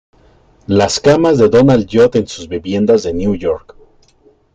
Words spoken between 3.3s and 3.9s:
York.